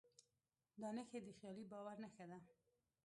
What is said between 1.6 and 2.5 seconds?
باور نښه ده.